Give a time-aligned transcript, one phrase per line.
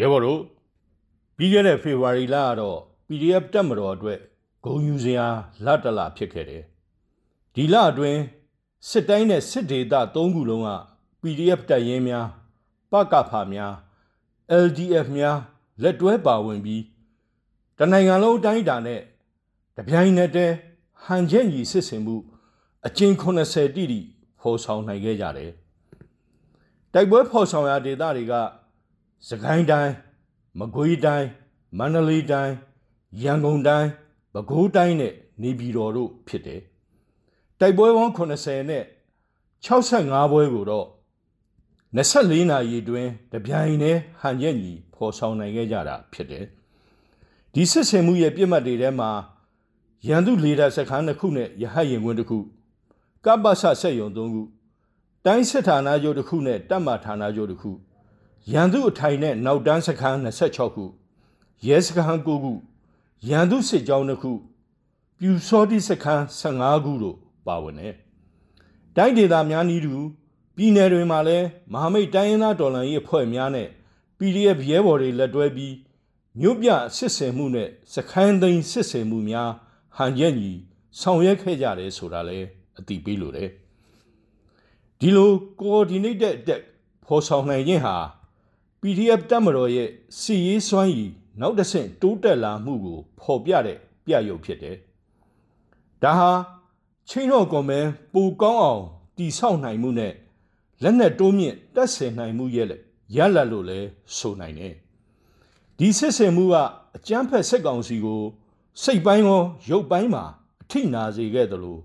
[0.00, 0.40] ရဲဘော်တို့
[1.36, 4.18] ပြီးခဲ့တဲ့ဖေဖော်ဝါရီလကတော့ PDF တက်မတော်အတွက်
[4.64, 5.26] ဂုံယူစရာ
[5.64, 6.62] လတ်တလဖြစ်ခဲ့တယ်
[7.54, 8.20] ဒီလအတွင်း
[8.88, 10.70] စစ်တိုင်းနဲ့စစ်ဒေသ၃ခုလုံးက
[11.22, 12.26] PDF တပ်ရင်းများ
[12.92, 13.74] ပကဖာများ
[14.64, 15.38] LDF များ
[15.82, 16.82] လက်တွဲပါဝင်ပြီး
[17.78, 19.00] တနိုင်ငံလုံးအတိုင်းအတာနဲ့
[19.76, 20.54] တပြိုင်နက်တည်း
[21.04, 22.16] ဟန်ချက်ညီစစ်ဆင်မှု
[22.86, 24.00] အကျဉ်80တိတိ
[24.40, 25.52] ဖော်ဆောင်နိုင်ခဲ့ကြတယ်
[26.92, 28.34] တိုက်ပွဲဖော်ဆောင်ရာဒေသတွေက
[29.26, 29.92] စကိုင်းတိုင်း
[30.58, 31.28] မကွေးတိုင်း
[31.78, 32.54] မန္တလေးတိုင်း
[33.22, 33.88] ရန်ကုန်တိုင်း
[34.32, 36.60] ပဲခူးတိုင်းနဲ့နေပြည်တော်တို့ဖြစ်တယ်
[37.60, 38.84] တိုက်ပွဲပေါင်း80နဲ့
[39.64, 40.86] 65ပွဲကိုတော့
[41.96, 46.44] 24နာရီတွင်တပြိုင်တည်းဟန်ရက်ညီဖော်ဆောင်နိုင်ခဲ့ကြတာဖြစ်တယ်
[47.54, 49.10] ဒီစစ်ဆင်မှုရဲ့ပြစ်မှတ်တွေထဲမှာ
[50.08, 52.38] ရန်သူလေဒါစခန်းတစ်ခုနဲ့ရဟတ်ရင်ခွင်းတစ်ခု
[53.24, 54.42] ကပ္ပဆဆက်ယုံသုံးခု
[55.24, 57.70] တိုင်းစစ်ဌာနချုပ်တစ်ခုနဲ့တပ်မဌာနချုပ်တစ်ခု
[58.52, 60.84] ရန်သူအထိုင်နဲ့နောက်တန်းစခန်း26ခု
[61.66, 62.52] ရဲစခန်း9ခု
[63.28, 64.32] ရန်သူစစ်ကြောင်းတစ်ခု
[65.18, 67.94] ပြူစောတိစခန်း15ခုတို့ပါဝင်တယ်။
[68.96, 69.94] တိုင်းဒေသများနီးတူ
[70.56, 73.68] ပြည်နယ်တွေမှာလည်းမဟာမိတ်တိုင်းရင်းသားတော်လှန်ရေးအဖွဲ့များနဲ့
[74.18, 75.74] PDF ရဲဘော်တွေလက်တွဲပြီး
[76.40, 79.50] မြို့ပြစစ်ဆင်မှုနဲ့စခန်းသိမ်းစစ်ဆင်မှုများ
[79.96, 80.52] ဟန်ရက်ညီ
[81.00, 82.46] ဆောင်ရွက်ခဲ့ကြတယ်ဆိုတာလည်း
[82.78, 83.48] အတိပေးလိုတယ်။
[85.00, 86.62] ဒီလို coordinated attack
[87.04, 87.96] ဖော်ဆောင်နိုင်ခြင်းဟာ
[88.82, 94.76] PDF တပ်မတော်ရဲ့စီရေးစွမ်းရည်နောက်တစ်ဆင့်တိုးတက်လာမှုကိုဖော်ပြတဲ့ပြရုပ်ဖြစ်တယ်။
[96.02, 96.32] ဒါဟာ
[97.08, 98.82] ချင်းတော်ကွန်မန်ပူကောင်းအောင်
[99.16, 100.12] တီဆောက်နိုင်မှုနဲ့
[100.82, 102.68] လက်နက်တိုးမြင့်တက်ဆင်နိုင်မှုရဲ့
[103.16, 103.80] ရလတ်လို့လဲ
[104.16, 104.74] ဆိုနိုင်တယ်။
[105.78, 106.54] ဒီစစ်ဆင်မှုက
[106.96, 108.22] အကြမ်းဖက်စစ်ကောင်စီကို
[108.82, 110.24] စိတ်ပိုင်းရောရုပ်ပိုင်းမှာ
[110.62, 111.80] အထိနာစေခဲ့တယ်လို့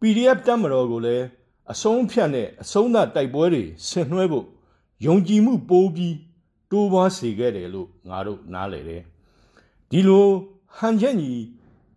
[0.00, 1.24] PDF တပ်မတော်ကိုလည်း
[1.72, 4.46] အဆုံးဖြတ်နဲ့အဆုံးသတ်တိုက်ပွဲတွေဆင်နွှဲဖို့
[5.04, 6.16] ယုံကြည်မှုပိုးပြီး
[6.70, 9.02] တိုးပွားစေခဲ့တယ်လို့ငါတို့နားလည်တယ်
[9.90, 10.26] ဒီလို
[10.76, 11.32] ဟန်ချက်ညီ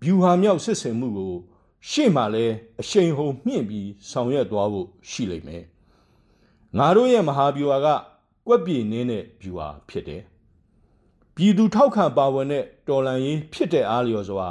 [0.03, 1.33] ဗျူဟာမြောက်စစ်ဆင်မှုကို
[1.89, 2.45] ရှေ့မှာလဲ
[2.79, 5.63] အရှိန်ဟုန်မြင့်ပြီးဆောင်ရွက်သွားဖို့ရှိလိမ့်မယ်
[6.77, 7.87] ငါတို့ရဲ့မဟာဗျူဟာက
[8.47, 10.21] ကွက်ပြေနင်းတဲ့ဗျူဟာဖြစ်တယ်
[11.35, 14.47] ပြည်သူထောက်ခံပါဝင်တဲ့တော်လန်ရေးဖြစ်တဲ့အားလျော်စွာ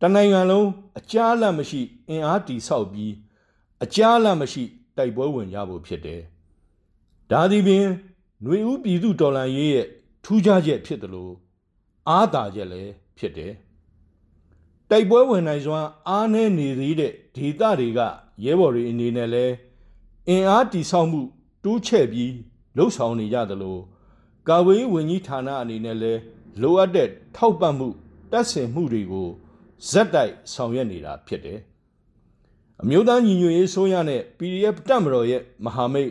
[0.00, 3.12] တနိုင်ငံလုံးအကြားအလတ်မရှိအင်အားတီဆောက်ပြီး
[3.84, 4.62] အကြားအလတ်မရှိ
[4.96, 6.22] တိုက်ပွဲဝင်ကြဖို့ဖြစ်တယ်
[7.32, 7.84] ဒါသည်ပင်
[8.42, 9.86] ຫນွေဦးပြည်သူတော်လှန်ရေးရဲ့
[10.24, 11.32] ထူးခြားချက်ဖြစ်တယ်လို့
[12.08, 13.52] အားသာချက်လည်းဖြစ်တယ်။
[14.90, 18.00] တိုက်ပွဲဝင်နိုင်စွာအားနည်းနေသေးတဲ့ဒေသတွေက
[18.44, 19.54] ရဲဘော်တွေအနေနဲ့လည်း
[20.28, 21.20] အင်အားတိဆောက်မှု
[21.64, 22.32] တိုးချဲ့ပြီး
[22.76, 23.78] လှုပ်ဆောင်နေကြသလို
[24.48, 26.20] ကာဝေးဝန်ကြီးဌာနအနေနဲ့လည်း
[26.62, 27.88] လိုအပ်တဲ့ထောက်ပံ့မှု
[28.32, 29.28] တပ်ဆင်မှုတွေကို
[29.90, 31.58] ဇက်တိုက်ဆောင်ရွက်နေတာဖြစ်တယ်။
[32.82, 36.10] အမျိုးသားညီညွတ်ရေးဆိုရနဲ့ PDF တပ်မတော်ရဲ့မဟာမိတ်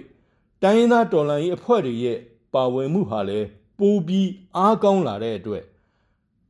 [0.63, 2.19] တိုင်းရင်းသားတော်လှန်ရေးအဖွဲ့တွေရဲ့
[2.53, 3.47] ပါဝင်မှုဟာလည်း
[3.79, 5.63] ပိုပြီးအားကောင်းလာတဲ့အတွက်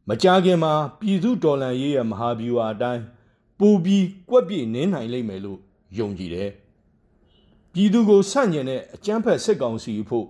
[0.10, 3.04] မကြာခင်မှာပြည်သူတော်လှန်ရေးရဲ့မဟာဗျူဟာအတိုင်း
[3.60, 5.60] ပိုပြီးကွက်ပြေနင်းနိုင်လိမ့်မယ်လို့
[5.98, 6.52] ယုံကြည်တယ်။
[7.74, 10.28] ပြည်သူကိုဆန့်ကျင်တဲ့အကြမ်းဖက်စစ်ကောင်စီဖို့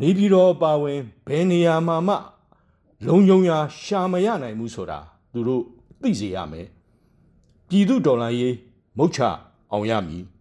[0.00, 2.14] နေပြည်တော်ပါဝင်ဘယ်နေရာမှာမှ
[3.06, 4.98] လုံုံရာရှာမရနိုင်ဘူးဆိုတာ
[5.32, 5.62] သူတို့
[6.02, 6.66] သိစေရမယ်။
[7.68, 8.54] ပြည်သူတော်လှန်ရေး
[8.98, 9.20] မုတ်ချ
[9.72, 10.24] အောင်ရမည်။